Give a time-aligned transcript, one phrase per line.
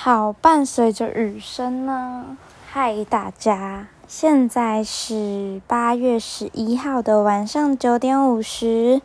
[0.00, 2.36] 好，伴随着雨声呢。
[2.70, 9.02] 嗨，大家，现在是八月十一号的晚上九点五十，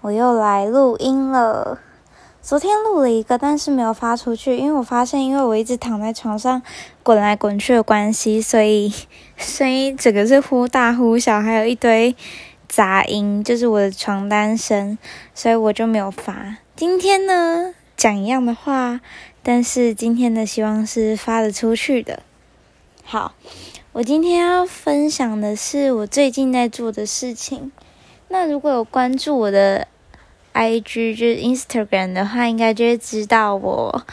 [0.00, 1.78] 我又来录音了。
[2.42, 6.60] 昨天录了一个，但是没有发出去，因为我发现，因为我一直躺在床上
[7.04, 8.92] 滚来滚去的关系，所以
[9.38, 12.16] 声音整个是忽大忽小，还有一堆
[12.68, 14.98] 杂音，就是我的床单声，
[15.36, 16.56] 所以我就没有发。
[16.74, 19.00] 今天呢，讲一样的话。
[19.44, 22.24] 但是今天的希望是发得出去的。
[23.04, 23.36] 好，
[23.92, 27.70] 我今天要分享的是我最近在做的事情。
[28.26, 29.86] 那如果有关注我的
[30.52, 34.04] IG 就是 Instagram 的话，应该就会知道我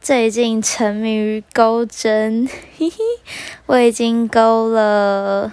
[0.00, 2.48] 最近沉迷于钩针。
[2.78, 2.96] 嘿嘿，
[3.66, 5.52] 我已经钩了，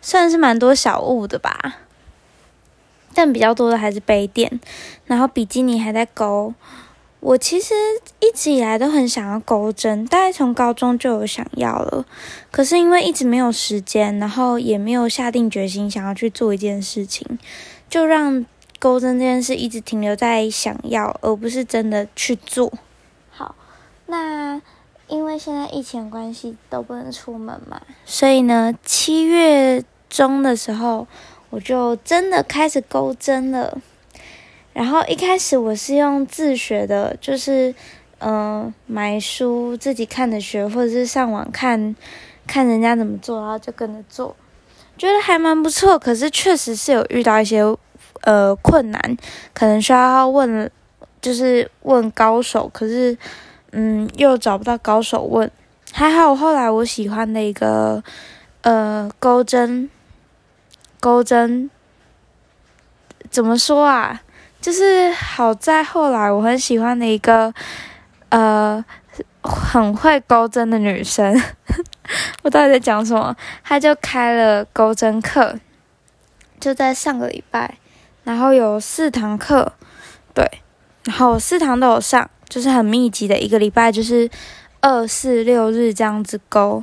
[0.00, 1.78] 算是蛮多小物的吧，
[3.16, 4.60] 但比较多的还是杯垫，
[5.06, 6.52] 然后比基尼还在勾。
[7.20, 7.74] 我其实
[8.20, 12.04] 一直以来都很想要钩针，大概从高中就有想要了，
[12.52, 17.38] 可是因为一直没有时间，然后也没有下定决心想要去做一件事情，
[17.88, 18.44] 就让
[18.78, 22.72] 钩针这件事一直停留在想要，而不是真的去做。
[23.30, 23.56] 好，
[24.06, 24.60] 那
[25.08, 31.08] 因为现在疫情关系都不能出门嘛，所以呢，七月中的时候
[31.50, 33.78] 我就真的开始钩针了。
[34.72, 37.74] 然后一开始我是用自学的，就是，
[38.18, 41.96] 嗯，买书自己看着学，或者是上网看，
[42.46, 44.36] 看人家怎么做，然后就跟着做，
[44.98, 45.98] 觉得还蛮不错。
[45.98, 47.62] 可是确实是有遇到一些，
[48.20, 49.16] 呃，困难，
[49.54, 50.70] 可能需要问，
[51.22, 53.16] 就是问高手，可是，
[53.72, 55.50] 嗯，又找不到高手问。
[55.92, 58.04] 还好后来我喜欢的一个，
[58.60, 59.88] 呃，钩针，
[61.00, 61.70] 钩针，
[63.30, 64.22] 怎么说啊？
[64.58, 67.54] 就是好在后来我很喜欢的一个，
[68.30, 68.84] 呃，
[69.42, 71.40] 很会钩针的女生，
[72.42, 73.36] 我到底在讲什么？
[73.62, 75.60] 她就开了钩针课，
[76.58, 77.78] 就在上个礼拜，
[78.24, 79.72] 然后有四堂课，
[80.34, 80.44] 对，
[81.04, 84.28] 然后四堂都有上，就是很密集的一个礼拜，就是
[84.80, 86.82] 二四六日这样子钩，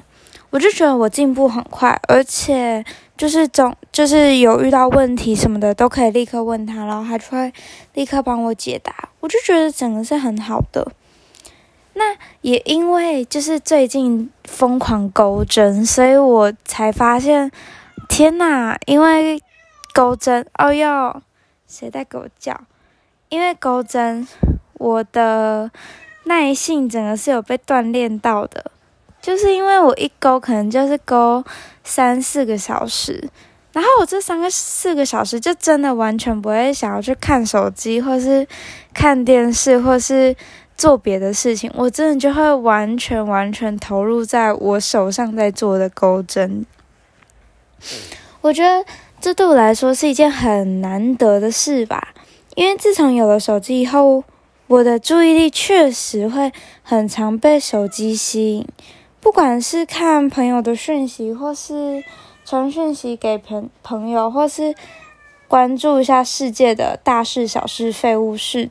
[0.51, 2.85] 我就觉得我进步很快，而且。
[3.15, 7.53] 就是总就是有遇到问题什么的，都可以立刻问他，然后他就会
[7.93, 9.09] 立刻帮我解答。
[9.19, 10.91] 我就觉得整个是很好的。
[11.93, 17.51] 那也因为就是最近疯狂钩针，所以我才发现，
[18.09, 18.75] 天呐！
[18.87, 19.39] 因为
[19.93, 21.21] 钩针，哦哟，
[21.67, 22.59] 谁在给我叫？
[23.29, 24.27] 因为钩针，
[24.73, 25.69] 我的
[26.25, 28.71] 耐性整个是有被锻炼到的。
[29.23, 31.41] 就是因为我一勾可能就是勾
[31.85, 33.29] 三四个小时，
[33.71, 38.45] 然后我这三个四个小时就真的完全不会想要去看手机，或是
[38.93, 40.35] 看电视，或是
[40.75, 46.65] 做别的事情，我真的就会完全完全投入在我手上在做的钩针。
[48.41, 48.83] 我觉得
[49.21, 52.09] 这对我来说是一件很难得的事吧，
[52.55, 54.25] 因为自从有了手机以后，
[54.67, 56.51] 我的注意力确实会
[56.81, 58.67] 很常被手机吸引。
[59.23, 62.03] 不管是看朋友的讯息，或是
[62.43, 64.75] 传讯息给朋朋友，或是
[65.47, 68.69] 关注一下世界的大事小事、废物事，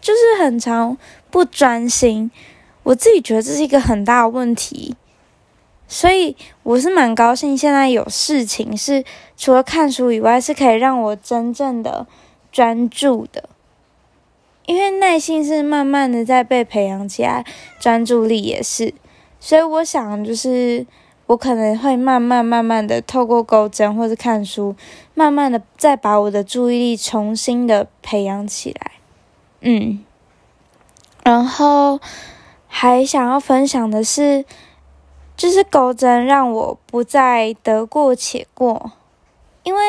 [0.00, 0.96] 就是很常
[1.32, 2.30] 不专心。
[2.84, 4.94] 我自己觉得这是一个很大的问题，
[5.88, 9.02] 所以我是蛮高兴现在有事情是
[9.36, 12.06] 除了看书以外，是可以让我真正的
[12.52, 13.48] 专注的。
[14.66, 17.44] 因为耐心是慢慢的在被培养起来，
[17.80, 18.94] 专注力也是。
[19.40, 20.84] 所以我想，就是
[21.26, 24.74] 我可能会慢慢慢慢的透过钩针或是看书，
[25.14, 28.92] 慢慢的再把我的注意力重新的培养起来。
[29.60, 30.04] 嗯，
[31.22, 32.00] 然后
[32.66, 34.44] 还想要分享的是，
[35.36, 38.92] 就是钩针让我不再得过且过，
[39.62, 39.80] 因为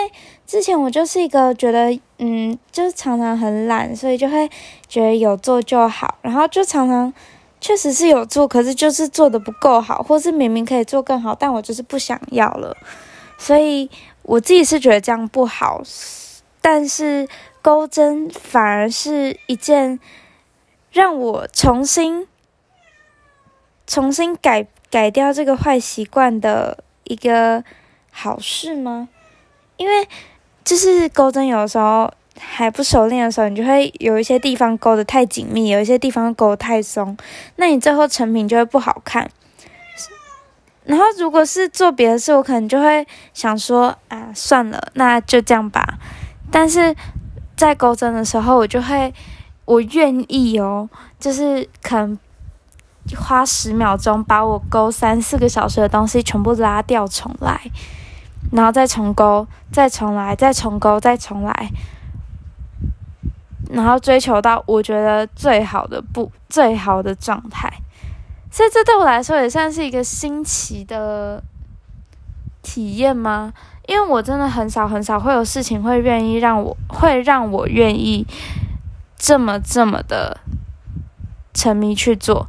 [0.45, 4.47] 之前我就是一个觉得，嗯，就是常常很懒，所以就会
[4.87, 7.11] 觉得有做就好，然后就常常。
[7.61, 12.75] 确实是有做，可是就是做的不够好，或是明明可以做更好，但我就是不想要了。
[13.37, 13.89] 所以
[14.23, 15.81] 我自己是觉得这样不好，
[16.61, 17.27] 但是
[17.61, 19.99] 钩针反而是一件
[20.91, 22.27] 让我重新、
[23.85, 27.63] 重新改改掉这个坏习惯的一个
[28.11, 29.09] 好事吗？
[29.77, 30.07] 因为
[30.63, 32.11] 就是钩针有时候。
[32.39, 37.15] 还不熟练的时候，你就会有一些地方勾的太紧密，有一些地方勾得太松，
[37.57, 39.29] 那你最后成品就会不好看。
[40.85, 45.99] 然后如果是做别的事，我可能就会想说啊，算了，那就这样吧。
[46.49, 46.95] 但是
[47.55, 49.13] 在钩针的时候，我就会，
[49.65, 50.89] 我愿意哦，
[51.19, 52.17] 就是可能
[53.15, 57.61] 花十秒钟把我勾三四个小时的东西全部拉掉重来，
[58.51, 61.69] 然后再重勾，再重来，再重勾，再重来，
[63.69, 67.71] 然后追求到我觉得最好的不最好的状态。
[68.51, 71.41] 所以这对我来说也算是一个新奇的
[72.61, 73.53] 体验吗？
[73.87, 78.25] 因为我真的很少很少会有事情会愿意让我会让我愿意
[79.17, 80.39] 这么这么的
[81.53, 82.47] 沉迷去做，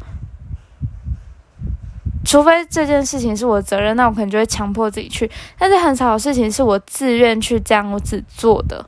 [2.24, 5.30] 除非这件事情是我责任，那我可能就会强迫自己去。
[5.58, 8.86] 但是很少有事情是我自愿去这样我只做的，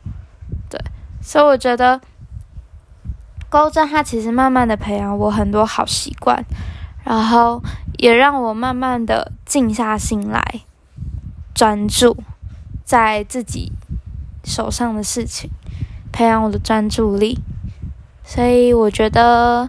[0.68, 0.78] 对，
[1.22, 1.98] 所以我觉得
[3.52, 6.42] 钩针它其实慢慢的培养我很多好习惯，
[7.04, 7.62] 然后
[7.98, 10.62] 也让我慢慢的静下心来
[11.54, 12.16] 专注。
[12.82, 13.72] 在自己
[14.42, 15.50] 手上的事情，
[16.10, 17.40] 培养我的专注力，
[18.24, 19.68] 所以我觉得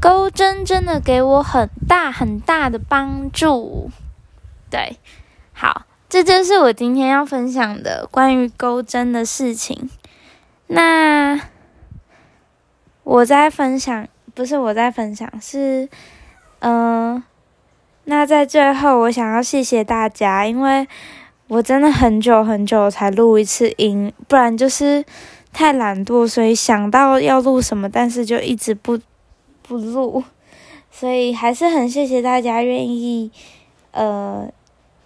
[0.00, 3.90] 钩针真的给我很大很大的帮助。
[4.70, 4.98] 对，
[5.52, 9.90] 好，这就是我今天要分享的关于钩针的事情。
[10.68, 11.40] 那
[13.06, 15.88] 我在分享，不是我在分享，是
[16.58, 17.22] 嗯，
[18.02, 20.88] 那在最后，我想要谢谢大家，因为。
[21.48, 25.04] 我真的很久很久才录一次音，不然就是
[25.52, 28.98] 太懒惰，所以想到要录什么，但是就一直不
[29.62, 30.24] 不录。
[30.90, 33.30] 所以还是很谢谢大家愿意
[33.92, 34.48] 呃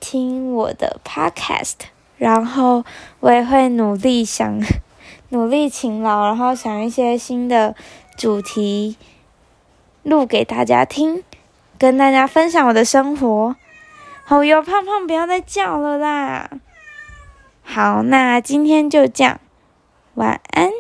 [0.01, 1.75] 听我的 podcast，
[2.17, 2.83] 然后
[3.21, 4.59] 我也会努力想
[5.31, 7.75] 努力勤劳，然后想一些新的
[8.17, 8.97] 主题
[10.03, 11.25] 录给大家听，
[11.79, 13.57] 跟大家分享我的生活。
[14.25, 16.51] 好哟，胖胖，不要再叫了啦！
[17.63, 19.41] 好，那今天就这样，
[20.15, 20.71] 晚安。